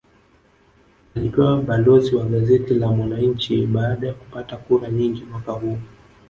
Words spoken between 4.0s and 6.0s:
ya kupata kura nyingi mwaka huo